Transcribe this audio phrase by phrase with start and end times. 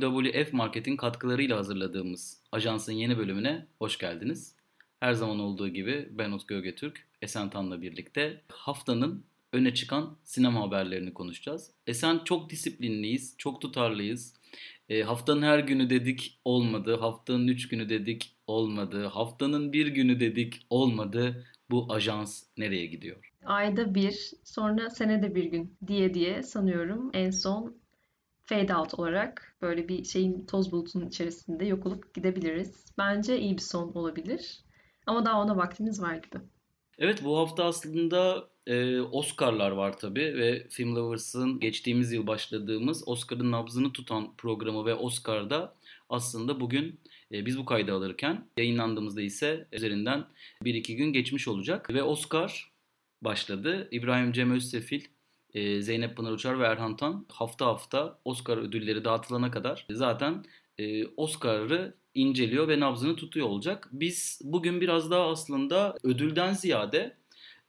[0.00, 4.54] WWF Market'in katkılarıyla hazırladığımız ajansın yeni bölümüne hoş geldiniz.
[5.00, 11.14] Her zaman olduğu gibi ben Utku Ögetürk, Esen Tan'la birlikte haftanın öne çıkan sinema haberlerini
[11.14, 11.70] konuşacağız.
[11.86, 14.34] Esen çok disiplinliyiz, çok tutarlıyız.
[14.88, 20.66] E, haftanın her günü dedik olmadı, haftanın üç günü dedik olmadı, haftanın bir günü dedik
[20.70, 21.46] olmadı.
[21.70, 23.32] Bu ajans nereye gidiyor?
[23.44, 27.79] Ayda bir, sonra senede bir gün diye diye sanıyorum en son
[28.50, 32.86] fade out olarak böyle bir şeyin toz bulutunun içerisinde yok olup gidebiliriz.
[32.98, 34.58] Bence iyi bir son olabilir.
[35.06, 36.42] Ama daha ona vaktimiz var gibi.
[36.98, 43.52] Evet bu hafta aslında e, Oscar'lar var tabii ve Film Lovers'ın geçtiğimiz yıl başladığımız Oscar'ın
[43.52, 45.74] nabzını tutan programı ve Oscar'da
[46.08, 47.00] aslında bugün
[47.32, 50.24] e, biz bu kaydı alırken yayınlandığımızda ise üzerinden
[50.64, 52.72] 1-2 gün geçmiş olacak ve Oscar
[53.22, 53.88] başladı.
[53.90, 55.04] İbrahim Cem Özsefil
[55.54, 60.44] e, Zeynep Pınar Uçar ve Erhan Tan hafta hafta Oscar ödülleri dağıtılana kadar zaten
[60.78, 63.88] e, Oscar'ı inceliyor ve nabzını tutuyor olacak.
[63.92, 67.16] Biz bugün biraz daha aslında ödülden ziyade,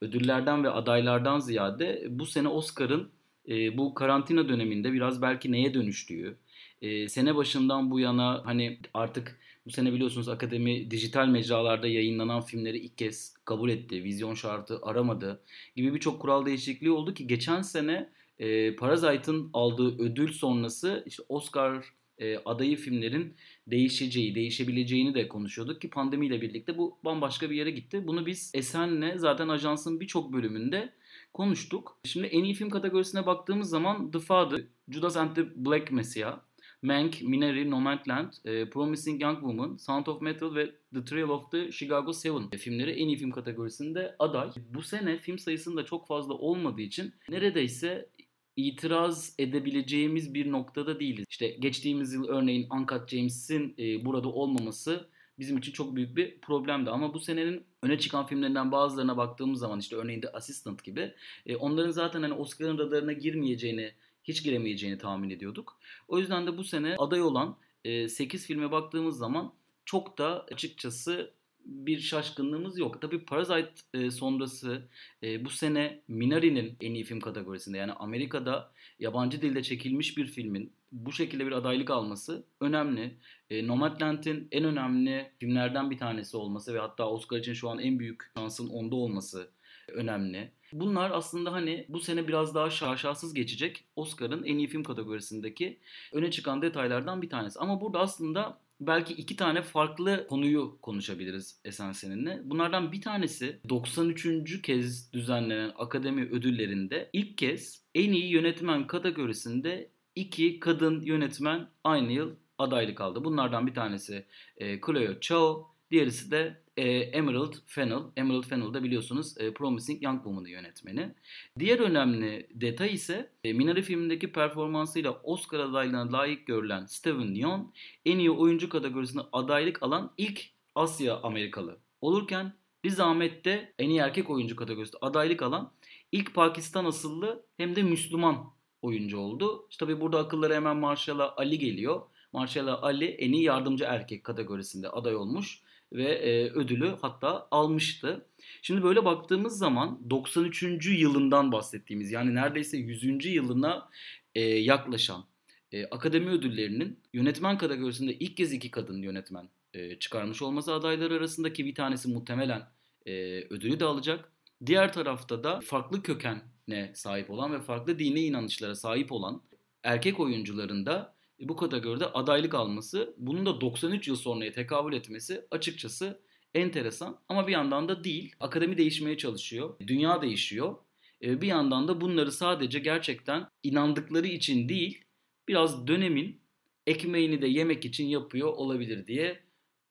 [0.02, 3.09] ödüllerden ve adaylardan ziyade bu sene Oscar'ın
[3.50, 6.38] e, bu karantina döneminde biraz belki neye dönüştüğü,
[6.82, 12.78] e, sene başından bu yana hani artık bu sene biliyorsunuz akademi dijital mecralarda yayınlanan filmleri
[12.78, 14.03] ilk kez kabul etti.
[14.03, 15.44] Vizyon şartı aramadı
[15.76, 18.09] gibi birçok kural değişikliği oldu ki geçen sene
[18.40, 23.36] e, Parasite'ın aldığı ödül sonrası işte Oscar e, adayı filmlerin
[23.68, 28.08] değişeceği, değişebileceğini de konuşuyorduk ki pandemiyle birlikte bu bambaşka bir yere gitti.
[28.08, 30.94] Bunu biz Esen'le zaten ajansın birçok bölümünde
[31.34, 31.98] konuştuk.
[32.06, 36.40] Şimdi en iyi film kategorisine baktığımız zaman The Father, Judas and the Black Messiah,
[36.82, 41.72] Mank, Minari, Nomadland, e, Promising Young Woman, Sound of Metal ve The Trail of the
[41.72, 44.50] Chicago Seven filmleri en iyi film kategorisinde aday.
[44.74, 48.09] Bu sene film sayısında çok fazla olmadığı için neredeyse
[48.56, 51.26] itiraz edebileceğimiz bir noktada değiliz.
[51.30, 55.08] İşte geçtiğimiz yıl örneğin Uncut James'in e, burada olmaması
[55.40, 56.90] bizim için çok büyük bir problemdi.
[56.90, 61.13] Ama bu senenin öne çıkan filmlerinden bazılarına baktığımız zaman işte örneğin The Assistant gibi
[61.46, 63.92] e, onların zaten hani Oscar'ın radarına girmeyeceğini
[64.31, 65.80] hiç giremeyeceğini tahmin ediyorduk.
[66.08, 69.53] O yüzden de bu sene aday olan e, 8 filme baktığımız zaman
[69.86, 71.34] çok da açıkçası
[71.66, 73.02] bir şaşkınlığımız yok.
[73.02, 74.90] Tabii Parasite e, sonrası
[75.24, 80.74] e, bu sene Minari'nin en iyi film kategorisinde yani Amerika'da yabancı dilde çekilmiş bir filmin
[80.92, 83.18] bu şekilde bir adaylık alması önemli.
[83.50, 88.00] E, Nomadland'in en önemli filmlerden bir tanesi olması ve hatta Oscar için şu an en
[88.00, 89.52] büyük şansın onda olması
[89.88, 90.52] önemli.
[90.74, 95.80] Bunlar aslında hani bu sene biraz daha şaşasız geçecek Oscar'ın en iyi film kategorisindeki
[96.14, 97.59] öne çıkan detaylardan bir tanesi.
[97.59, 102.42] Ama burada aslında belki iki tane farklı konuyu konuşabiliriz Esen seninle.
[102.44, 104.62] Bunlardan bir tanesi 93.
[104.62, 112.36] kez düzenlenen akademi ödüllerinde ilk kez en iyi yönetmen kategorisinde iki kadın yönetmen aynı yıl
[112.58, 113.24] adaylık aldı.
[113.24, 114.26] Bunlardan bir tanesi
[114.58, 118.03] e, Chloe Zhao, diğerisi de e, Emerald Fennell.
[118.16, 121.16] Emerald Fennell da biliyorsunuz e, Promising Young Woman'ı yönetmeni.
[121.59, 127.74] Diğer önemli detay ise e, Minari filmindeki performansıyla Oscar adaylığına layık görülen Steven Yeun
[128.06, 130.41] en iyi oyuncu kategorisinde adaylık alan ilk
[130.75, 132.53] Asya Amerikalı olurken
[132.85, 135.74] Riz Ahmet de en iyi erkek oyuncu kategorisinde adaylık alan
[136.12, 139.68] ilk Pakistan asıllı hem de Müslüman oyuncu oldu.
[139.69, 142.01] İşte tabii burada akıllara hemen Marshall'a Ali geliyor.
[142.34, 145.62] Marshall'a Ali en iyi yardımcı erkek kategorisinde aday olmuş
[145.94, 148.25] ve e, ödülü hatta almıştı.
[148.62, 150.63] Şimdi böyle baktığımız zaman 93.
[150.88, 153.25] yılından bahsettiğimiz yani neredeyse 100.
[153.25, 153.90] yılına
[154.35, 155.25] e, yaklaşan
[155.72, 161.66] e, akademi ödüllerinin yönetmen kategorisinde ilk kez iki kadın yönetmen e, çıkarmış olması adayları arasındaki
[161.66, 162.68] bir tanesi muhtemelen
[163.06, 163.12] e,
[163.50, 164.31] ödülü de alacak.
[164.66, 169.41] Diğer tarafta da farklı kökene sahip olan ve farklı dine inanışlara sahip olan
[169.84, 171.16] erkek oyuncuların da
[171.50, 176.22] bu kategoride adaylık alması, bunun da 93 yıl sonraya tekabül etmesi açıkçası
[176.53, 178.35] enteresan ama bir yandan da değil.
[178.40, 180.75] Akademi değişmeye çalışıyor, dünya değişiyor.
[181.24, 185.06] E, bir yandan da bunları sadece gerçekten inandıkları için değil,
[185.48, 186.42] biraz dönemin
[186.88, 189.39] ekmeğini de yemek için yapıyor olabilir diye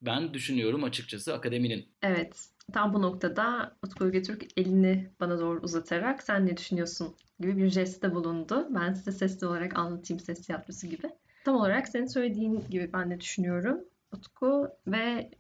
[0.03, 1.89] ben düşünüyorum açıkçası akademinin.
[2.03, 7.69] Evet, tam bu noktada Utku Götürk elini bana doğru uzatarak sen ne düşünüyorsun gibi bir
[7.69, 8.69] jeste bulundu.
[8.71, 11.11] Ben size sesli olarak anlatayım ses tiyatrosu gibi.
[11.45, 13.81] Tam olarak senin söylediğin gibi ben de düşünüyorum
[14.13, 15.31] Utku ve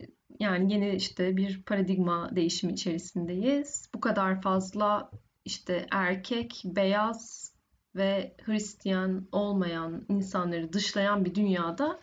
[0.41, 3.88] yani yeni işte bir paradigma değişimi içerisindeyiz.
[3.94, 5.11] Bu kadar fazla
[5.44, 7.52] işte erkek, beyaz
[7.97, 12.00] ve Hristiyan olmayan insanları dışlayan bir dünyada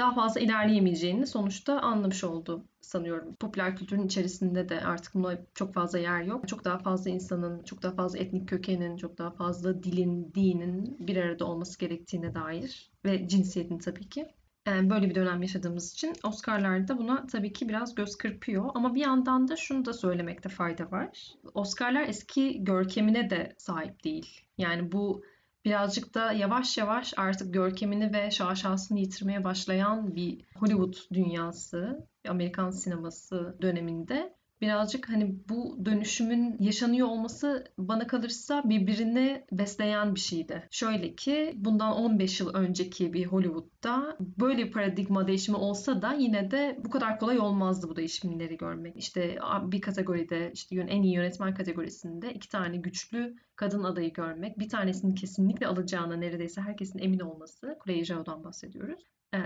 [0.00, 3.34] daha fazla ilerleyemeyeceğini sonuçta anlamış oldu sanıyorum.
[3.34, 6.48] Popüler kültürün içerisinde de artık buna çok fazla yer yok.
[6.48, 11.16] Çok daha fazla insanın, çok daha fazla etnik kökenin, çok daha fazla dilin, dinin bir
[11.16, 14.26] arada olması gerektiğine dair ve cinsiyetin tabii ki.
[14.66, 18.70] Yani böyle bir dönem yaşadığımız için Oscar'larda buna tabii ki biraz göz kırpıyor.
[18.74, 21.34] Ama bir yandan da şunu da söylemekte fayda var.
[21.54, 24.40] Oscar'lar eski görkemine de sahip değil.
[24.58, 25.22] Yani bu
[25.64, 33.56] birazcık da yavaş yavaş artık görkemini ve şaşasını yitirmeye başlayan bir Hollywood dünyası, Amerikan sineması
[33.62, 40.68] döneminde birazcık hani bu dönüşümün yaşanıyor olması bana kalırsa birbirini besleyen bir şeydi.
[40.70, 46.50] Şöyle ki bundan 15 yıl önceki bir Hollywood'da böyle bir paradigma değişimi olsa da yine
[46.50, 48.96] de bu kadar kolay olmazdı bu değişimleri görmek.
[48.96, 54.68] İşte bir kategoride işte en iyi yönetmen kategorisinde iki tane güçlü kadın adayı görmek, bir
[54.68, 59.04] tanesinin kesinlikle alacağına neredeyse herkesin emin olması, Chloe Zhao'dan bahsediyoruz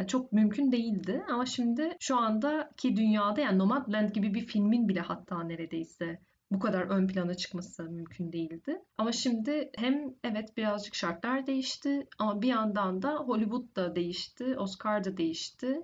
[0.09, 1.23] çok mümkün değildi.
[1.33, 6.19] Ama şimdi şu andaki dünyada yani Nomadland gibi bir filmin bile hatta neredeyse
[6.51, 8.83] bu kadar ön plana çıkması mümkün değildi.
[8.99, 15.05] Ama şimdi hem evet birazcık şartlar değişti ama bir yandan da Hollywood da değişti, Oscar
[15.05, 15.81] da değişti.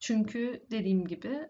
[0.00, 1.48] Çünkü dediğim gibi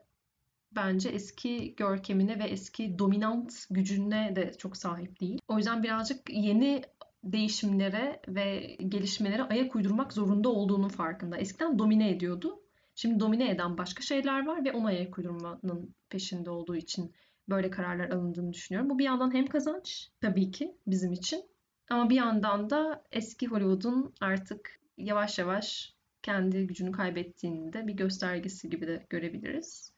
[0.73, 5.39] bence eski görkemine ve eski dominant gücüne de çok sahip değil.
[5.49, 6.83] O yüzden birazcık yeni
[7.25, 11.37] değişimlere ve gelişmelere ayak uydurmak zorunda olduğunun farkında.
[11.37, 12.61] Eskiden domine ediyordu.
[12.95, 17.13] Şimdi domine eden başka şeyler var ve ona ayak uydurmanın peşinde olduğu için
[17.49, 18.91] böyle kararlar alındığını düşünüyorum.
[18.91, 21.45] Bu bir yandan hem kazanç tabii ki bizim için
[21.91, 28.71] ama bir yandan da eski Hollywood'un artık yavaş yavaş kendi gücünü kaybettiğini de bir göstergesi
[28.71, 29.93] gibi de görebiliriz.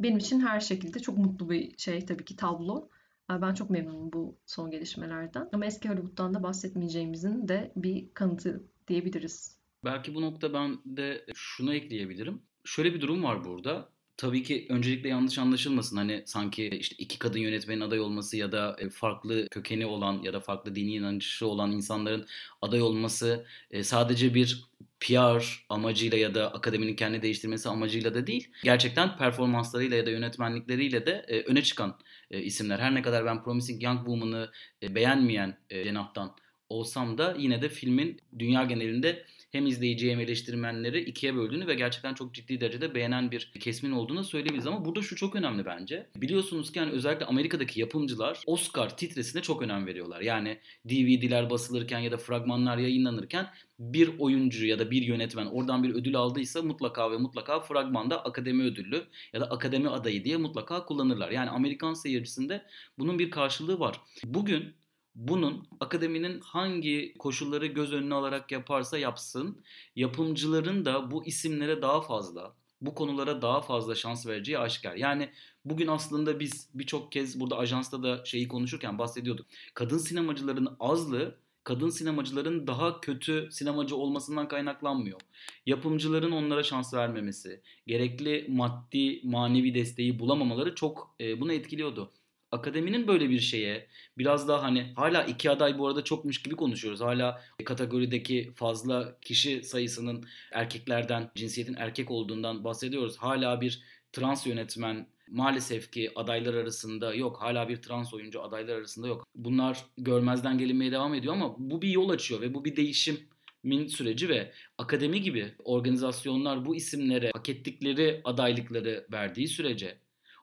[0.00, 2.88] Benim için her şekilde çok mutlu bir şey tabii ki tablo.
[3.30, 5.48] Ben çok memnunum bu son gelişmelerden.
[5.52, 9.56] Ama eski Hollywood'dan da bahsetmeyeceğimizin de bir kanıtı diyebiliriz.
[9.84, 12.42] Belki bu nokta ben de şunu ekleyebilirim.
[12.64, 13.88] Şöyle bir durum var burada.
[14.16, 15.96] Tabii ki öncelikle yanlış anlaşılmasın.
[15.96, 20.32] Hani sanki işte iki kadın yönetmenin aday olması ya da e, farklı kökeni olan ya
[20.32, 22.26] da farklı dini inanışı olan insanların
[22.62, 28.48] aday olması e, sadece bir PR amacıyla ya da akademinin kendi değiştirmesi amacıyla da değil.
[28.64, 31.98] Gerçekten performanslarıyla ya da yönetmenlikleriyle de e, öne çıkan
[32.30, 32.78] isimler.
[32.78, 34.50] Her ne kadar ben Promising Young Woman'ı
[34.82, 36.36] beğenmeyen cenahtan
[36.68, 42.14] olsam da yine de filmin dünya genelinde hem izleyiciyi hem eleştirmenleri ikiye böldüğünü ve gerçekten
[42.14, 44.66] çok ciddi derecede beğenen bir kesmin olduğunu söyleyebiliriz.
[44.66, 46.06] Ama burada şu çok önemli bence.
[46.16, 50.20] Biliyorsunuz ki yani özellikle Amerika'daki yapımcılar Oscar titresine çok önem veriyorlar.
[50.20, 50.58] Yani
[50.88, 53.46] DVD'ler basılırken ya da fragmanlar yayınlanırken
[53.78, 58.62] bir oyuncu ya da bir yönetmen oradan bir ödül aldıysa mutlaka ve mutlaka fragmanda akademi
[58.62, 61.30] ödüllü ya da akademi adayı diye mutlaka kullanırlar.
[61.30, 62.62] Yani Amerikan seyircisinde
[62.98, 64.00] bunun bir karşılığı var.
[64.24, 64.74] Bugün
[65.20, 69.64] bunun akademinin hangi koşulları göz önüne alarak yaparsa yapsın,
[69.96, 74.96] yapımcıların da bu isimlere daha fazla, bu konulara daha fazla şans vereceği aşikar.
[74.96, 75.30] Yani
[75.64, 79.46] bugün aslında biz birçok kez burada ajansta da şeyi konuşurken bahsediyorduk.
[79.74, 85.20] Kadın sinemacıların azlığı kadın sinemacıların daha kötü sinemacı olmasından kaynaklanmıyor.
[85.66, 92.10] Yapımcıların onlara şans vermemesi, gerekli maddi manevi desteği bulamamaları çok e, bunu etkiliyordu
[92.52, 93.86] akademinin böyle bir şeye
[94.18, 97.00] biraz daha hani hala iki aday bu arada çokmuş gibi konuşuyoruz.
[97.00, 103.16] Hala kategorideki fazla kişi sayısının erkeklerden, cinsiyetin erkek olduğundan bahsediyoruz.
[103.16, 103.82] Hala bir
[104.12, 107.42] trans yönetmen maalesef ki adaylar arasında yok.
[107.42, 109.26] Hala bir trans oyuncu adaylar arasında yok.
[109.34, 113.20] Bunlar görmezden gelinmeye devam ediyor ama bu bir yol açıyor ve bu bir değişim
[113.62, 119.98] min süreci ve akademi gibi organizasyonlar bu isimlere hak ettikleri adaylıkları verdiği sürece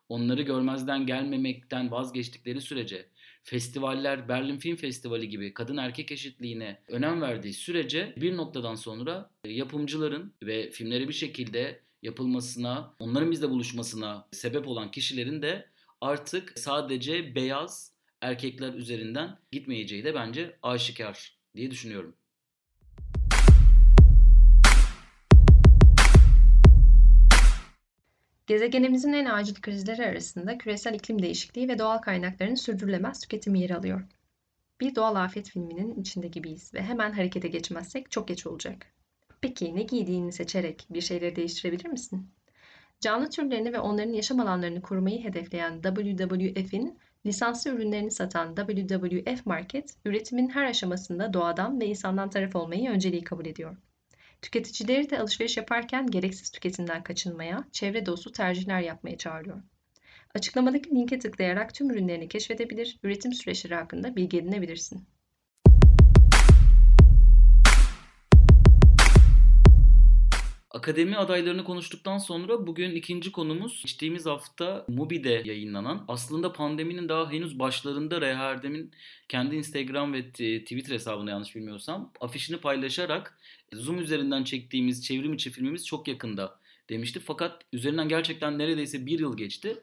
[0.09, 3.09] onları görmezden gelmemekten vazgeçtikleri sürece
[3.43, 10.33] festivaller Berlin Film Festivali gibi kadın erkek eşitliğine önem verdiği sürece bir noktadan sonra yapımcıların
[10.43, 15.69] ve filmleri bir şekilde yapılmasına, onların bizle buluşmasına sebep olan kişilerin de
[16.01, 22.15] artık sadece beyaz erkekler üzerinden gitmeyeceği de bence aşikar diye düşünüyorum.
[28.47, 34.01] Gezegenimizin en acil krizleri arasında küresel iklim değişikliği ve doğal kaynakların sürdürülemez tüketimi yer alıyor.
[34.81, 38.85] Bir doğal afet filminin içinde gibiyiz ve hemen harekete geçmezsek çok geç olacak.
[39.41, 42.29] Peki ne giydiğini seçerek bir şeyleri değiştirebilir misin?
[43.01, 50.49] Canlı türlerini ve onların yaşam alanlarını korumayı hedefleyen WWF'in lisanslı ürünlerini satan WWF Market, üretimin
[50.49, 53.77] her aşamasında doğadan ve insandan taraf olmayı önceliği kabul ediyor.
[54.41, 59.62] Tüketicileri de alışveriş yaparken gereksiz tüketimden kaçınmaya, çevre dostu tercihler yapmaya çağırıyor.
[60.36, 65.08] Açıklamadaki linke tıklayarak tüm ürünlerini keşfedebilir, üretim süreçleri hakkında bilgi edinebilirsin.
[70.72, 77.60] Akademi adaylarını konuştuktan sonra bugün ikinci konumuz geçtiğimiz hafta Mubi'de yayınlanan aslında pandeminin daha henüz
[77.60, 78.91] başlarında Reherdem'in
[79.29, 83.39] kendi Instagram ve Twitter hesabında yanlış bilmiyorsam afişini paylaşarak
[83.74, 86.59] Zoom üzerinden çektiğimiz çevrim içi filmimiz çok yakında
[86.89, 87.19] demişti.
[87.19, 89.77] Fakat üzerinden gerçekten neredeyse bir yıl geçti.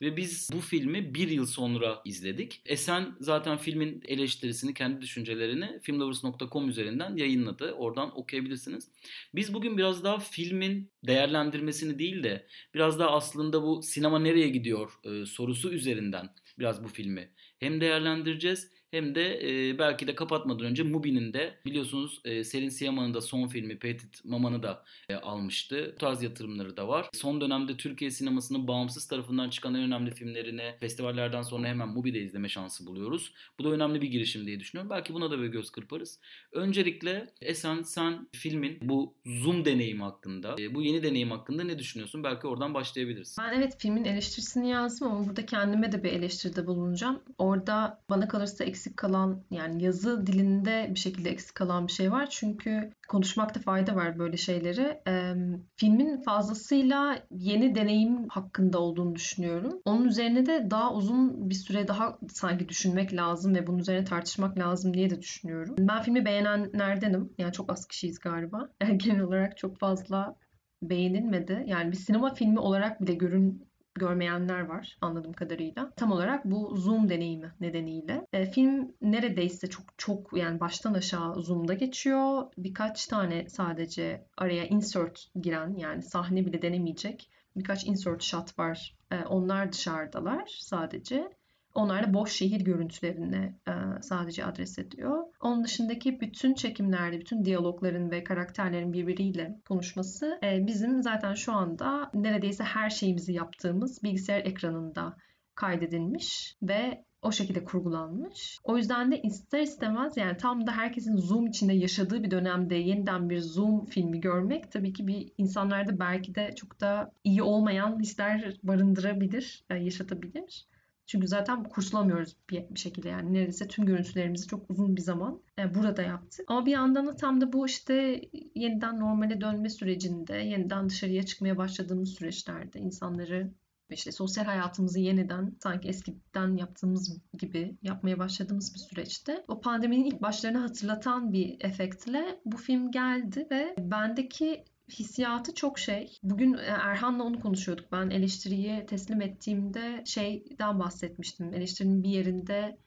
[0.00, 2.62] Ve biz bu filmi bir yıl sonra izledik.
[2.66, 7.72] Esen zaten filmin eleştirisini, kendi düşüncelerini filmlovers.com üzerinden yayınladı.
[7.72, 8.88] Oradan okuyabilirsiniz.
[9.34, 14.92] Biz bugün biraz daha filmin değerlendirmesini değil de biraz daha aslında bu sinema nereye gidiyor
[15.04, 16.28] e, sorusu üzerinden
[16.58, 22.20] biraz bu filmi hem değerlendireceğiz hem de e, belki de kapatmadan önce Mubi'nin de biliyorsunuz
[22.24, 25.92] e, Selin Siyaman'ın da son filmi Petit Maman'ı da e, almıştı.
[25.94, 27.08] Bu tarz yatırımları da var.
[27.12, 32.48] Son dönemde Türkiye sinemasının bağımsız tarafından çıkan en önemli filmlerini festivallerden sonra hemen Mubi'de izleme
[32.48, 33.32] şansı buluyoruz.
[33.58, 34.90] Bu da önemli bir girişim diye düşünüyorum.
[34.90, 36.20] Belki buna da bir göz kırparız.
[36.52, 42.24] Öncelikle Esen sen filmin bu Zoom deneyimi hakkında, e, bu yeni deneyim hakkında ne düşünüyorsun?
[42.24, 43.36] Belki oradan başlayabiliriz.
[43.40, 47.22] Ben evet filmin eleştirisini yazdım ama burada kendime de bir eleştiride bulunacağım.
[47.38, 48.64] Orada bana kalırsa
[48.96, 52.30] kalan yani yazı dilinde bir şekilde eksik kalan bir şey var.
[52.30, 55.00] Çünkü konuşmakta fayda var böyle şeyleri.
[55.08, 55.34] E,
[55.76, 59.80] filmin fazlasıyla yeni deneyim hakkında olduğunu düşünüyorum.
[59.84, 64.58] Onun üzerine de daha uzun bir süre daha sanki düşünmek lazım ve bunun üzerine tartışmak
[64.58, 65.74] lazım diye de düşünüyorum.
[65.78, 67.32] Ben filmi beğenenlerdenim.
[67.38, 68.68] Yani çok az kişiyiz galiba.
[68.82, 70.36] Yani genel olarak çok fazla
[70.82, 71.64] beğenilmedi.
[71.66, 75.90] Yani bir sinema filmi olarak bile görün görmeyenler var anladığım kadarıyla.
[75.96, 78.26] Tam olarak bu Zoom deneyimi nedeniyle.
[78.32, 82.42] E, film neredeyse çok çok yani baştan aşağı Zoom'da geçiyor.
[82.58, 88.96] Birkaç tane sadece araya insert giren yani sahne bile denemeyecek birkaç insert shot var.
[89.10, 91.39] E, onlar dışarıdalar sadece.
[91.74, 93.72] Onlar da boş şehir görüntülerine e,
[94.02, 95.24] sadece adres ediyor.
[95.40, 102.10] Onun dışındaki bütün çekimlerde, bütün diyalogların ve karakterlerin birbiriyle konuşması e, bizim zaten şu anda
[102.14, 105.16] neredeyse her şeyimizi yaptığımız bilgisayar ekranında
[105.54, 108.58] kaydedilmiş ve o şekilde kurgulanmış.
[108.64, 113.30] O yüzden de ister istemez yani tam da herkesin Zoom içinde yaşadığı bir dönemde yeniden
[113.30, 118.56] bir Zoom filmi görmek tabii ki bir insanlarda belki de çok da iyi olmayan hisler
[118.62, 120.66] barındırabilir, e, yaşatabilir.
[121.10, 125.74] Çünkü zaten kursulamıyoruz bir, bir şekilde yani neredeyse tüm görüntülerimizi çok uzun bir zaman e,
[125.74, 126.44] burada yaptık.
[126.48, 128.20] Ama bir yandan da tam da bu işte
[128.54, 133.50] yeniden normale dönme sürecinde, yeniden dışarıya çıkmaya başladığımız süreçlerde insanları
[133.90, 140.22] işte sosyal hayatımızı yeniden sanki eskiden yaptığımız gibi yapmaya başladığımız bir süreçte o pandeminin ilk
[140.22, 146.18] başlarını hatırlatan bir efektle bu film geldi ve bendeki hissiyatı çok şey.
[146.22, 147.92] Bugün e, Erhan'la onu konuşuyorduk.
[147.92, 151.54] Ben eleştiriyi teslim ettiğimde şeyden bahsetmiştim.
[151.54, 152.78] Eleştirinin bir yerinde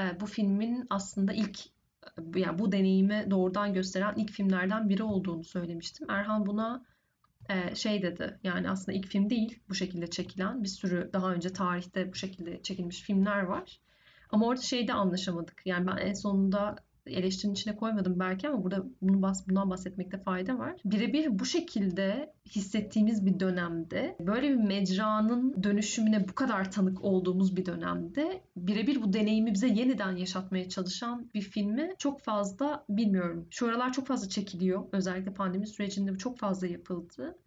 [0.00, 1.60] e, bu filmin aslında ilk
[2.36, 6.10] e, yani bu deneyimi doğrudan gösteren ilk filmlerden biri olduğunu söylemiştim.
[6.10, 6.90] Erhan buna
[7.74, 12.12] şey dedi yani aslında ilk film değil bu şekilde çekilen bir sürü daha önce tarihte
[12.12, 13.80] bu şekilde çekilmiş filmler var.
[14.30, 15.62] Ama orada şeyde anlaşamadık.
[15.64, 16.76] Yani ben en sonunda
[17.06, 20.76] eleştirinin içine koymadım belki ama burada bunu bas, bundan bahsetmekte fayda var.
[20.84, 27.66] Birebir bu şekilde hissettiğimiz bir dönemde böyle bir mecranın dönüşümüne bu kadar tanık olduğumuz bir
[27.66, 33.46] dönemde birebir bu deneyimi bize yeniden yaşatmaya çalışan bir filmi çok fazla bilmiyorum.
[33.50, 34.84] Şu aralar çok fazla çekiliyor.
[34.92, 37.38] Özellikle pandemi sürecinde çok fazla yapıldı.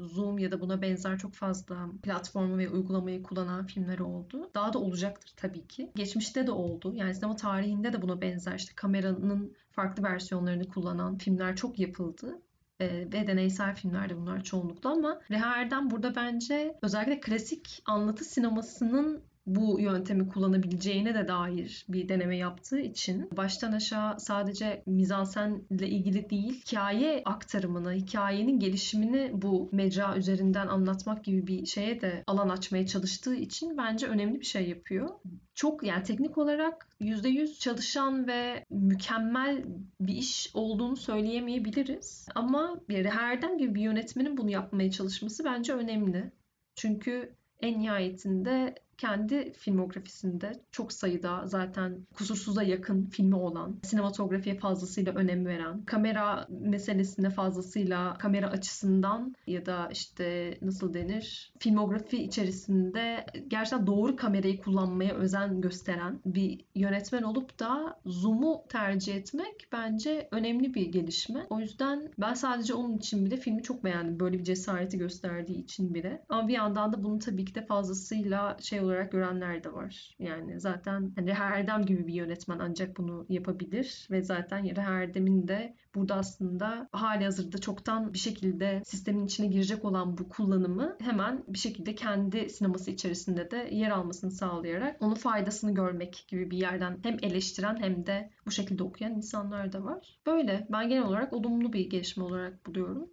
[0.00, 4.50] Zoom ya da buna benzer çok fazla platformu ve uygulamayı kullanan filmler oldu.
[4.54, 5.90] Daha da olacaktır tabii ki.
[5.94, 6.92] Geçmişte de oldu.
[6.94, 12.42] Yani sinema tarihinde de buna benzer işte kameranın farklı versiyonlarını kullanan filmler çok yapıldı
[12.80, 19.22] e, ve deneysel filmlerde bunlar çoğunlukla ama Reha Erdem burada bence özellikle klasik anlatı sinemasının
[19.46, 26.60] bu yöntemi kullanabileceğine de dair bir deneme yaptığı için baştan aşağı sadece mizansenle ilgili değil,
[26.60, 33.34] hikaye aktarımını, hikayenin gelişimini bu mecra üzerinden anlatmak gibi bir şeye de alan açmaya çalıştığı
[33.34, 35.08] için bence önemli bir şey yapıyor.
[35.54, 39.64] Çok yani teknik olarak %100 çalışan ve mükemmel
[40.00, 42.26] bir iş olduğunu söyleyemeyebiliriz.
[42.34, 46.32] Ama bir Herdem gibi bir yönetmenin bunu yapmaya çalışması bence önemli.
[46.76, 48.74] Çünkü en nihayetinde
[49.04, 57.30] kendi filmografisinde çok sayıda zaten kusursuza yakın filmi olan, sinematografiye fazlasıyla önem veren, kamera meselesine
[57.30, 65.60] fazlasıyla kamera açısından ya da işte nasıl denir filmografi içerisinde gerçekten doğru kamerayı kullanmaya özen
[65.60, 71.46] gösteren bir yönetmen olup da zoom'u tercih etmek bence önemli bir gelişme.
[71.50, 74.20] O yüzden ben sadece onun için bile filmi çok beğendim.
[74.20, 76.22] Böyle bir cesareti gösterdiği için bile.
[76.28, 80.14] Ama bir yandan da bunu tabii ki de fazlasıyla şey olarak olarak görenler de var.
[80.18, 85.48] Yani zaten hani Reha Erdem gibi bir yönetmen ancak bunu yapabilir ve zaten Reha Erdem'in
[85.48, 91.44] de burada aslında hali hazırda çoktan bir şekilde sistemin içine girecek olan bu kullanımı hemen
[91.48, 96.98] bir şekilde kendi sineması içerisinde de yer almasını sağlayarak onun faydasını görmek gibi bir yerden
[97.02, 100.18] hem eleştiren hem de bu şekilde okuyan insanlar da var.
[100.26, 103.10] Böyle ben genel olarak olumlu bir gelişme olarak buluyorum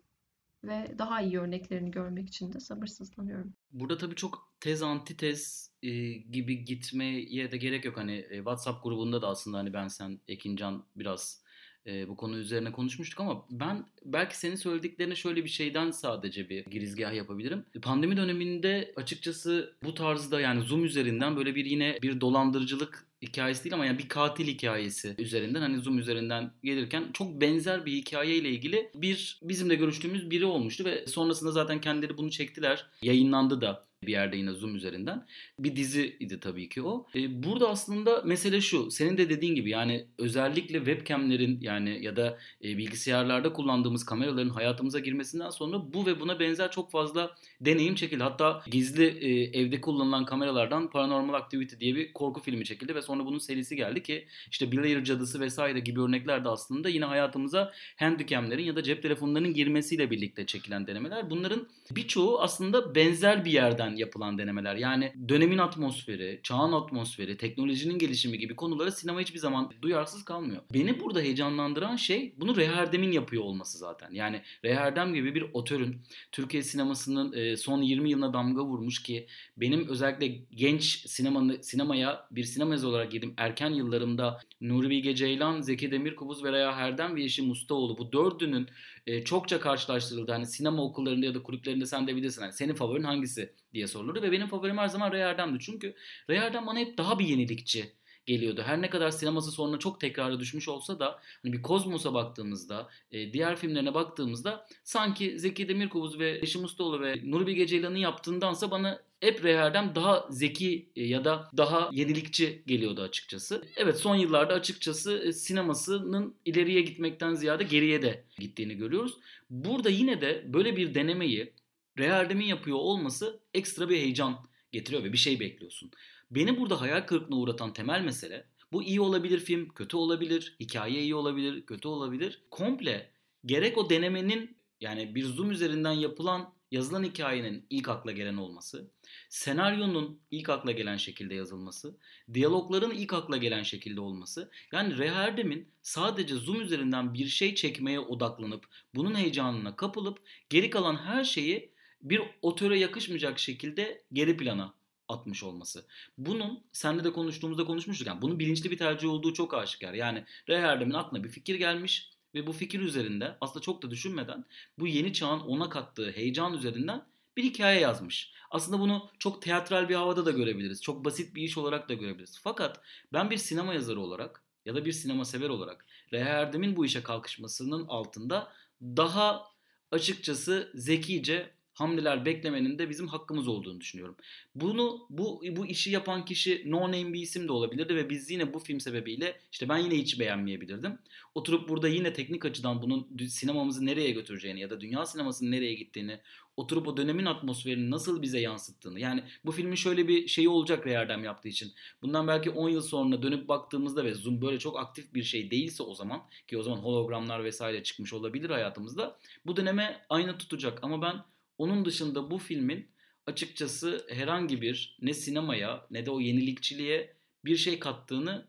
[0.64, 3.54] ve daha iyi örneklerini görmek için de sabırsızlanıyorum.
[3.72, 7.98] Burada tabii çok tez antitez e, gibi gitmeye de gerek yok.
[7.98, 11.42] Hani e, WhatsApp grubunda da aslında hani ben sen Ekincan biraz
[11.88, 16.66] e, bu konu üzerine konuşmuştuk ama ben belki senin söylediklerine şöyle bir şeyden sadece bir
[16.66, 17.66] girizgah yapabilirim.
[17.82, 23.74] Pandemi döneminde açıkçası bu tarzda yani Zoom üzerinden böyle bir yine bir dolandırıcılık hikayesi değil
[23.74, 28.92] ama yani bir katil hikayesi üzerinden hani Zoom üzerinden gelirken çok benzer bir hikayeyle ilgili
[28.96, 32.88] bir bizimle görüştüğümüz biri olmuştu ve sonrasında zaten kendileri bunu çektiler.
[33.02, 35.26] Yayınlandı da bir yerde yine Zoom üzerinden.
[35.60, 37.08] Bir diziydi tabii ki o.
[37.16, 38.92] Ee, burada aslında mesele şu.
[38.92, 45.00] Senin de dediğin gibi yani özellikle webcamlerin yani ya da e, bilgisayarlarda kullandığımız kameraların hayatımıza
[45.00, 48.24] girmesinden sonra bu ve buna benzer çok fazla deneyim çekildi.
[48.24, 53.26] Hatta gizli e, evde kullanılan kameralardan Paranormal Activity diye bir korku filmi çekildi ve sonra
[53.26, 58.64] bunun serisi geldi ki işte Blair Cadısı vesaire gibi örnekler de aslında yine hayatımıza handicamlerin
[58.64, 61.30] ya da cep telefonlarının girmesiyle birlikte çekilen denemeler.
[61.30, 64.76] Bunların birçoğu aslında benzer bir yerden üzerinden yapılan denemeler.
[64.76, 70.62] Yani dönemin atmosferi, çağın atmosferi, teknolojinin gelişimi gibi konulara sinema hiçbir zaman duyarsız kalmıyor.
[70.74, 74.12] Beni burada heyecanlandıran şey bunu Reherdem'in yapıyor olması zaten.
[74.14, 79.88] Yani Reherdem gibi bir otörün Türkiye sinemasının e, son 20 yılına damga vurmuş ki benim
[79.88, 83.34] özellikle genç sinemanı, sinemaya bir sinema olarak girdim.
[83.38, 88.68] Erken yıllarımda Nuri Bilge Ceylan, Zeki Demirkubuz ve Reha Erdem ve Yeşim Ustaoğlu bu dördünün
[89.08, 90.32] e, çokça karşılaştırıldı.
[90.32, 92.42] Hani sinema okullarında ya da kulüplerinde sen de bilirsin.
[92.42, 95.60] Hani senin favorin hangisi diye sorulurdu ve benim favorim her zaman Ray Erdem'di.
[95.60, 95.96] Çünkü
[96.30, 97.94] Ray Erdem bana hep daha bir yenilikçi
[98.26, 98.64] geliyordu.
[98.66, 103.34] Her ne kadar sineması sonra çok tekrara düşmüş olsa da hani bir Kozmos'a baktığımızda, e,
[103.34, 109.02] diğer filmlerine baktığımızda sanki Zeki Demirkubuz ve Eşim Ustaoğlu ve Nuri Bilge Ceylan'ın yaptığındansa bana
[109.20, 113.64] hep Reherdem daha zeki e, ya da daha yenilikçi geliyordu açıkçası.
[113.76, 119.18] Evet son yıllarda açıkçası e, sinemasının ileriye gitmekten ziyade geriye de gittiğini görüyoruz.
[119.50, 121.54] Burada yine de böyle bir denemeyi
[121.98, 125.92] Reherdem'in yapıyor olması ekstra bir heyecan getiriyor ve bir şey bekliyorsun.
[126.32, 131.16] Beni burada hayal kırıklığına uğratan temel mesele bu iyi olabilir film, kötü olabilir, hikaye iyi
[131.16, 132.42] olabilir, kötü olabilir.
[132.52, 133.12] Komple
[133.46, 138.92] gerek o denemenin yani bir zoom üzerinden yapılan yazılan hikayenin ilk akla gelen olması,
[139.30, 141.98] senaryonun ilk akla gelen şekilde yazılması,
[142.34, 144.52] diyalogların ilk akla gelen şekilde olması.
[144.72, 150.96] Yani Reha Erdem'in sadece zoom üzerinden bir şey çekmeye odaklanıp bunun heyecanına kapılıp geri kalan
[150.96, 151.71] her şeyi
[152.04, 154.74] bir otöre yakışmayacak şekilde geri plana
[155.08, 155.86] atmış olması.
[156.18, 158.08] Bunun senle de konuştuğumuzda konuşmuştuk.
[158.08, 159.94] Yani bunun bilinçli bir tercih olduğu çok aşikar.
[159.94, 164.46] Yani Ray Erdem'in aklına bir fikir gelmiş ve bu fikir üzerinde aslında çok da düşünmeden
[164.80, 167.06] bu yeni çağın ona kattığı heyecan üzerinden
[167.38, 168.34] bir hikaye yazmış.
[168.52, 170.82] Aslında bunu çok teatral bir havada da görebiliriz.
[170.82, 172.40] Çok basit bir iş olarak da görebiliriz.
[172.44, 172.82] Fakat
[173.14, 177.04] ben bir sinema yazarı olarak ya da bir sinema sever olarak Reha Erdem'in bu işe
[177.04, 179.48] kalkışmasının altında daha
[179.92, 184.16] açıkçası zekice hamleler beklemenin de bizim hakkımız olduğunu düşünüyorum.
[184.56, 188.54] Bunu bu bu işi yapan kişi no name bir isim de olabilirdi ve biz yine
[188.54, 191.00] bu film sebebiyle işte ben yine hiç beğenmeyebilirdim.
[191.36, 196.20] Oturup burada yine teknik açıdan bunun sinemamızı nereye götüreceğini ya da dünya sinemasının nereye gittiğini,
[196.58, 199.00] oturup o dönemin atmosferini nasıl bize yansıttığını.
[199.00, 201.74] Yani bu filmin şöyle bir şeyi olacak Reyerdem yaptığı için.
[202.02, 205.84] Bundan belki 10 yıl sonra dönüp baktığımızda ve Zoom böyle çok aktif bir şey değilse
[205.84, 209.18] o zaman ki o zaman hologramlar vesaire çıkmış olabilir hayatımızda.
[209.46, 211.24] Bu döneme aynı tutacak ama ben
[211.62, 212.92] onun dışında bu filmin
[213.26, 218.48] açıkçası herhangi bir ne sinemaya ne de o yenilikçiliğe bir şey kattığını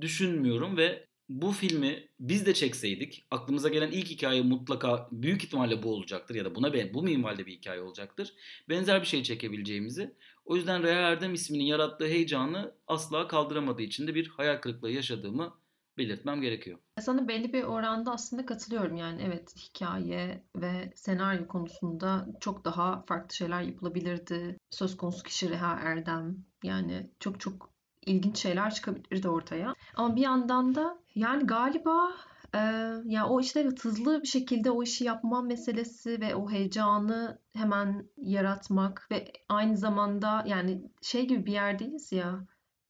[0.00, 5.94] düşünmüyorum ve bu filmi biz de çekseydik aklımıza gelen ilk hikaye mutlaka büyük ihtimalle bu
[5.94, 8.34] olacaktır ya da buna ben bu minvalde bir hikaye olacaktır.
[8.68, 10.14] Benzer bir şey çekebileceğimizi.
[10.44, 15.61] O yüzden Reha Erdem isminin yarattığı heyecanı asla kaldıramadığı için de bir hayal kırıklığı yaşadığımı
[15.98, 16.78] belirtmem gerekiyor.
[17.00, 18.96] Sana belli bir oranda aslında katılıyorum.
[18.96, 24.58] Yani evet hikaye ve senaryo konusunda çok daha farklı şeyler yapılabilirdi.
[24.70, 26.36] Söz konusu kişi Reha Erdem.
[26.62, 27.72] Yani çok çok
[28.06, 29.74] ilginç şeyler çıkabilirdi ortaya.
[29.94, 32.12] Ama bir yandan da yani galiba
[32.54, 32.58] e,
[33.04, 39.08] ya o işte hızlı bir şekilde o işi yapma meselesi ve o heyecanı hemen yaratmak
[39.10, 42.46] ve aynı zamanda yani şey gibi bir yerdeyiz ya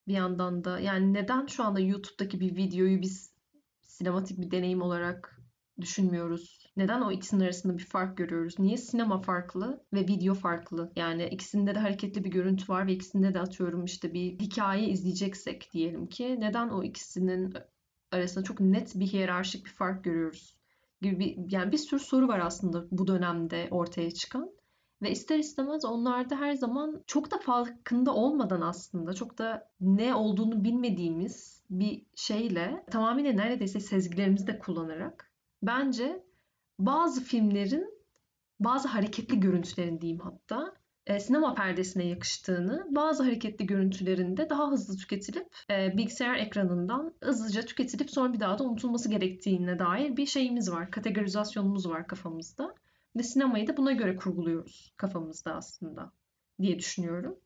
[0.09, 0.81] bir yandan da.
[0.81, 3.33] Yani neden şu anda YouTube'daki bir videoyu biz
[3.83, 5.43] sinematik bir deneyim olarak
[5.81, 6.67] düşünmüyoruz?
[6.77, 8.59] Neden o ikisinin arasında bir fark görüyoruz?
[8.59, 10.93] Niye sinema farklı ve video farklı?
[10.97, 15.69] Yani ikisinde de hareketli bir görüntü var ve ikisinde de atıyorum işte bir hikaye izleyeceksek
[15.73, 17.55] diyelim ki neden o ikisinin
[18.11, 20.57] arasında çok net bir hiyerarşik bir fark görüyoruz?
[21.03, 24.51] Gibi bir, yani bir sürü soru var aslında bu dönemde ortaya çıkan.
[25.03, 30.65] Ve ister istemez onlarda her zaman çok da farkında olmadan aslında çok da ne olduğunu
[30.65, 36.25] bilmediğimiz bir şeyle tamamıyla neredeyse sezgilerimizi de kullanarak bence
[36.79, 38.03] bazı filmlerin
[38.61, 40.75] bazı hareketli görüntülerin diyeyim hatta
[41.07, 48.11] e, sinema perdesine yakıştığını, bazı hareketli görüntülerinde daha hızlı tüketilip e, bilgisayar ekranından hızlıca tüketilip
[48.11, 52.75] sonra bir daha da unutulması gerektiğine dair bir şeyimiz var, kategorizasyonumuz var kafamızda.
[53.17, 56.13] Ve sinemayı da buna göre kurguluyoruz kafamızda aslında
[56.61, 57.39] diye düşünüyorum.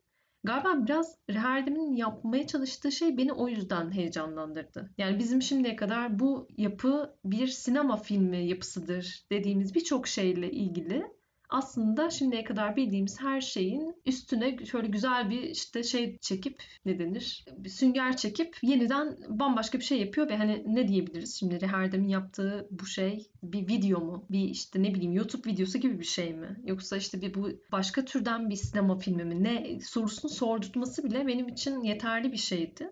[0.45, 4.91] Galiba biraz Reherdem'in yapmaya çalıştığı şey beni o yüzden heyecanlandırdı.
[4.99, 11.16] Yani bizim şimdiye kadar bu yapı bir sinema filmi yapısıdır dediğimiz birçok şeyle ilgili
[11.49, 17.45] aslında şimdiye kadar bildiğimiz her şeyin üstüne şöyle güzel bir işte şey çekip ne denir?
[17.59, 22.69] Bir sünger çekip yeniden bambaşka bir şey yapıyor ve hani ne diyebiliriz şimdi Reherdem'in yaptığı
[22.71, 24.27] bu şey bir video mu?
[24.31, 26.61] Bir işte ne bileyim YouTube videosu gibi bir şey mi?
[26.65, 29.45] Yoksa işte bir bu başka türden bir sinema filmi mi?
[29.45, 32.91] Ne sorusunu sordurtması bile benim için yeterli bir şeydi.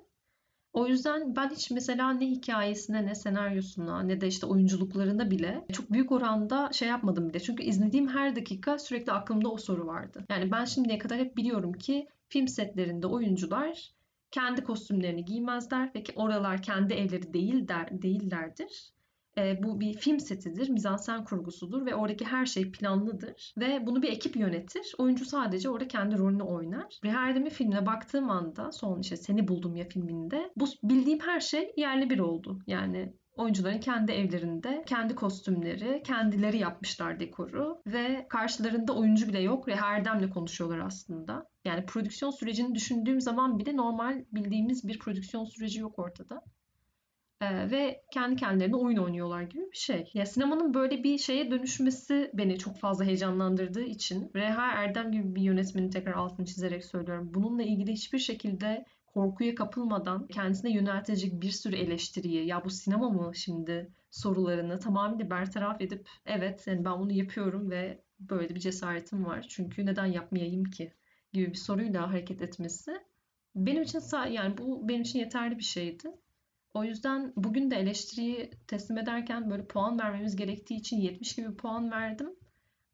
[0.74, 5.92] O yüzden ben hiç mesela ne hikayesine ne senaryosuna ne de işte oyunculuklarına bile çok
[5.92, 7.40] büyük oranda şey yapmadım bile.
[7.40, 10.24] Çünkü izlediğim her dakika sürekli aklımda o soru vardı.
[10.30, 13.90] Yani ben şimdiye kadar hep biliyorum ki film setlerinde oyuncular
[14.30, 18.93] kendi kostümlerini giymezler ve oralar kendi evleri değil der, değillerdir.
[19.38, 23.54] E, bu bir film setidir, mizansen kurgusudur ve oradaki her şey planlıdır.
[23.58, 24.94] Ve bunu bir ekip yönetir.
[24.98, 26.98] Oyuncu sadece orada kendi rolünü oynar.
[27.04, 32.10] Reherdem'i filmine baktığım anda son işte Seni Buldum ya filminde bu bildiğim her şey yerli
[32.10, 32.58] bir oldu.
[32.66, 39.72] Yani oyuncuların kendi evlerinde kendi kostümleri, kendileri yapmışlar dekoru ve karşılarında oyuncu bile yok ve
[39.72, 41.46] Erdem'le konuşuyorlar aslında.
[41.64, 46.42] Yani prodüksiyon sürecini düşündüğüm zaman bile normal bildiğimiz bir prodüksiyon süreci yok ortada.
[47.42, 50.10] Ve kendi kendilerine oyun oynuyorlar gibi bir şey.
[50.14, 55.42] Ya sinemanın böyle bir şeye dönüşmesi beni çok fazla heyecanlandırdığı için Reha Erdem gibi bir
[55.42, 57.30] yönetmenin tekrar altını çizerek söylüyorum.
[57.34, 63.34] Bununla ilgili hiçbir şekilde korkuya kapılmadan kendisine yöneltecek bir sürü eleştiriyi ya bu sinema mı
[63.34, 69.46] şimdi sorularını tamamıyla bertaraf edip evet yani ben bunu yapıyorum ve böyle bir cesaretim var.
[69.48, 70.92] Çünkü neden yapmayayım ki
[71.32, 72.92] gibi bir soruyla hareket etmesi
[73.54, 76.10] benim için yani bu benim için yeterli bir şeydi.
[76.74, 81.90] O yüzden bugün de eleştiriyi teslim ederken böyle puan vermemiz gerektiği için 70 gibi puan
[81.90, 82.30] verdim.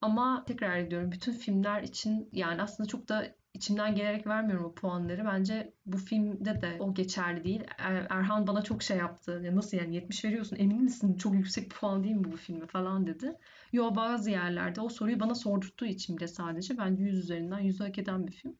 [0.00, 5.24] Ama tekrar ediyorum bütün filmler için yani aslında çok da içimden gelerek vermiyorum o puanları.
[5.24, 7.64] Bence bu filmde de o geçerli değil.
[7.78, 9.40] Er, Erhan bana çok şey yaptı.
[9.44, 13.06] Ya nasıl yani 70 veriyorsun emin misin çok yüksek puan değil mi bu filme falan
[13.06, 13.36] dedi.
[13.72, 17.98] Yo bazı yerlerde o soruyu bana sordurttuğu için bile sadece bence 100 üzerinden 100 hak
[17.98, 18.56] eden bir film.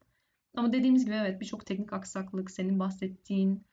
[0.57, 3.65] Ama dediğimiz gibi evet birçok teknik aksaklık, senin bahsettiğin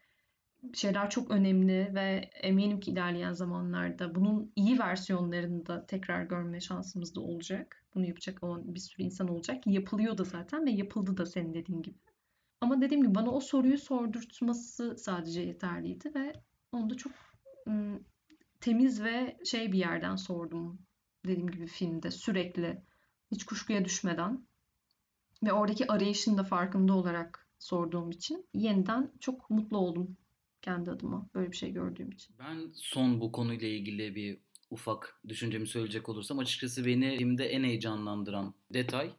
[0.74, 7.16] şeyler çok önemli ve eminim ki ilerleyen zamanlarda bunun iyi versiyonlarını da tekrar görme şansımız
[7.16, 7.84] da olacak.
[7.96, 9.68] Bunu yapacak olan bir sürü insan olacak.
[9.68, 11.98] Yapılıyor da zaten ve yapıldı da senin dediğin gibi.
[12.62, 16.34] Ama dediğim gibi bana o soruyu sordurtması sadece yeterliydi ve
[16.72, 17.12] onu da çok
[18.62, 20.80] temiz ve şey bir yerden sordum.
[21.26, 22.82] Dediğim gibi filmde sürekli
[23.32, 24.48] hiç kuşkuya düşmeden
[25.44, 30.18] ve oradaki arayışın da farkında olarak sorduğum için yeniden çok mutlu oldum
[30.62, 32.36] kendi adıma böyle bir şey gördüğüm için.
[32.40, 34.38] Ben son bu konuyla ilgili bir
[34.70, 39.12] ufak düşüncemi söyleyecek olursam açıkçası beni filmde en heyecanlandıran detay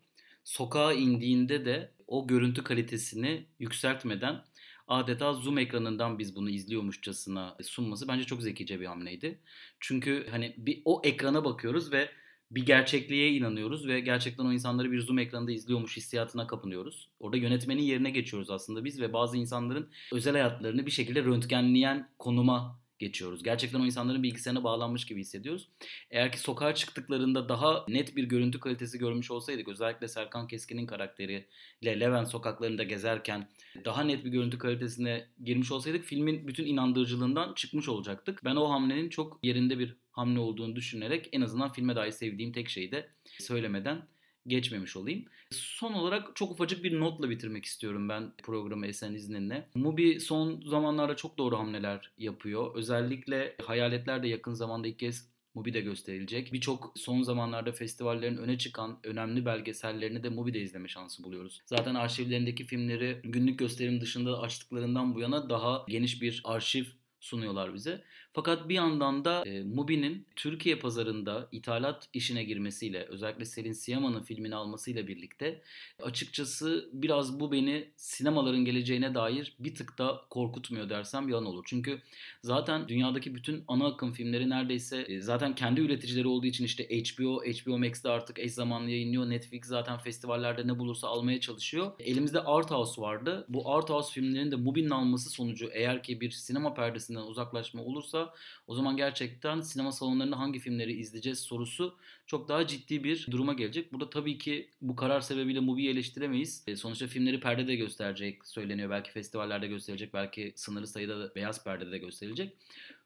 [0.44, 4.44] sokağa indiğinde de o görüntü kalitesini yükseltmeden
[4.88, 9.40] adeta zoom ekranından biz bunu izliyormuşçasına sunması bence çok zekice bir hamleydi.
[9.80, 12.10] Çünkü hani bir o ekrana bakıyoruz ve
[12.50, 17.08] bir gerçekliğe inanıyoruz ve gerçekten o insanları bir zoom ekranında izliyormuş hissiyatına kapınıyoruz.
[17.20, 22.80] Orada yönetmenin yerine geçiyoruz aslında biz ve bazı insanların özel hayatlarını bir şekilde röntgenleyen konuma
[22.98, 23.42] geçiyoruz.
[23.42, 25.68] Gerçekten o insanların bilgisayarına bağlanmış gibi hissediyoruz.
[26.10, 32.00] Eğer ki sokağa çıktıklarında daha net bir görüntü kalitesi görmüş olsaydık özellikle Serkan Keskin'in karakteriyle
[32.00, 33.48] Levent sokaklarında gezerken
[33.84, 38.44] daha net bir görüntü kalitesine girmiş olsaydık filmin bütün inandırıcılığından çıkmış olacaktık.
[38.44, 42.68] Ben o hamlenin çok yerinde bir hamle olduğunu düşünerek en azından filme dair sevdiğim tek
[42.68, 44.02] şeyi de söylemeden
[44.46, 45.24] geçmemiş olayım.
[45.50, 49.66] Son olarak çok ufacık bir notla bitirmek istiyorum ben programı Esen izninle.
[49.74, 52.74] Mubi son zamanlarda çok doğru hamleler yapıyor.
[52.74, 56.52] Özellikle Hayaletler de yakın zamanda ilk kez Mubi'de gösterilecek.
[56.52, 61.62] Birçok son zamanlarda festivallerin öne çıkan önemli belgesellerini de Mubi'de izleme şansı buluyoruz.
[61.66, 66.84] Zaten arşivlerindeki filmleri günlük gösterim dışında açtıklarından bu yana daha geniş bir arşiv
[67.20, 68.04] sunuyorlar bize.
[68.32, 74.54] Fakat bir yandan da e, Mubi'nin Türkiye pazarında ithalat işine girmesiyle özellikle Selin Siyaman'ın filmini
[74.54, 75.62] almasıyla birlikte
[76.02, 81.64] açıkçası biraz bu beni sinemaların geleceğine dair bir tık da korkutmuyor dersem yalan olur.
[81.66, 81.98] Çünkü
[82.42, 87.42] zaten dünyadaki bütün ana akım filmleri neredeyse e, zaten kendi üreticileri olduğu için işte HBO,
[87.44, 89.30] HBO Max'te artık eş zamanlı yayınlıyor.
[89.30, 91.92] Netflix zaten festivallerde ne bulursa almaya çalışıyor.
[91.98, 93.46] Elimizde Art House vardı.
[93.48, 98.17] Bu Art House filmlerinin de Mubi'nin alması sonucu eğer ki bir sinema perdesinden uzaklaşma olursa
[98.66, 103.92] o zaman gerçekten sinema salonlarında hangi filmleri izleyeceğiz sorusu çok daha ciddi bir duruma gelecek.
[103.92, 106.64] Burada tabii ki bu karar sebebiyle Mubi'yi eleştiremeyiz.
[106.66, 108.90] E, sonuçta filmleri perdede gösterecek söyleniyor.
[108.90, 112.56] Belki festivallerde gösterecek, belki sınırlı sayıda da beyaz perdede de gösterilecek.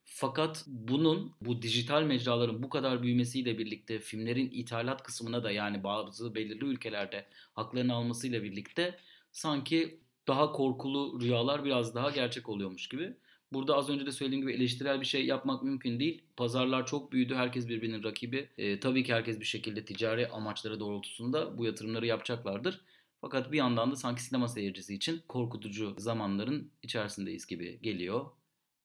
[0.04, 6.34] Fakat bunun bu dijital mecraların bu kadar büyümesiyle birlikte filmlerin ithalat kısmına da yani bazı
[6.34, 8.98] belirli ülkelerde haklarını almasıyla birlikte
[9.32, 13.16] sanki daha korkulu rüyalar biraz daha gerçek oluyormuş gibi.
[13.52, 16.22] Burada az önce de söylediğim gibi eleştirel bir şey yapmak mümkün değil.
[16.36, 17.34] Pazarlar çok büyüdü.
[17.34, 18.48] Herkes birbirinin rakibi.
[18.58, 22.80] E, tabii ki herkes bir şekilde ticari amaçları doğrultusunda bu yatırımları yapacaklardır.
[23.20, 28.26] Fakat bir yandan da sanki sinema seyircisi için korkutucu zamanların içerisindeyiz gibi geliyor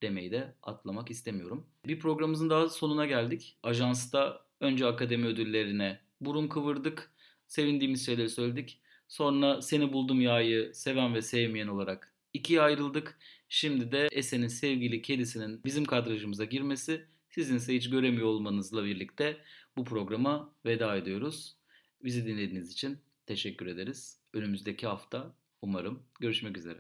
[0.02, 1.68] demeyi de atlamak istemiyorum.
[1.86, 3.58] Bir programımızın daha sonuna geldik.
[3.64, 7.12] Ajansta önce akademi ödüllerine burun kıvırdık.
[7.48, 8.82] Sevindiğimiz şeyleri söyledik.
[9.08, 13.20] Sonra Seni Buldum Ya'yı seven ve sevmeyen olarak ikiye ayrıldık.
[13.50, 19.38] Şimdi de Esen'in sevgili kedisinin bizim kadrajımıza girmesi sizin ise hiç göremiyor olmanızla birlikte
[19.78, 21.58] bu programa veda ediyoruz.
[22.04, 24.20] Bizi dinlediğiniz için teşekkür ederiz.
[24.34, 26.80] Önümüzdeki hafta umarım görüşmek üzere.